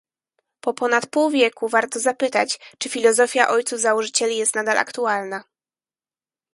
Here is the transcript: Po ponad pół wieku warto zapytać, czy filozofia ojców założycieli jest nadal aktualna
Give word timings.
Po 0.61 0.73
ponad 0.73 1.07
pół 1.09 1.29
wieku 1.29 1.67
warto 1.69 1.99
zapytać, 1.99 2.59
czy 2.77 2.89
filozofia 2.89 3.47
ojców 3.47 3.79
założycieli 3.79 4.37
jest 4.37 4.55
nadal 4.55 4.77
aktualna 4.77 5.43